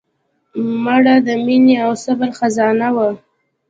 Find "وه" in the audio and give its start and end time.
2.95-3.09